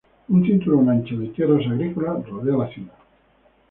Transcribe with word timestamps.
Un 0.29 0.43
cinturón 0.43 0.89
ancho 0.89 1.15
de 1.19 1.27
tierras 1.27 1.63
agrícolas 1.69 2.27
rodea 2.27 2.57
la 2.57 2.67
ciudad. 2.69 2.93